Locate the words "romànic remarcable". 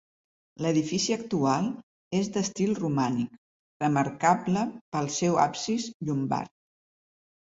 2.79-4.63